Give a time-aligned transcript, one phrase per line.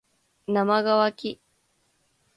[0.47, 1.39] なまがわき